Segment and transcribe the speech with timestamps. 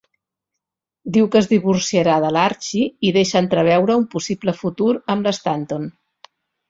[1.17, 5.87] Diu que es divorciarà de l'Archie i deixa entreveure un possible futur amb l'Stanton.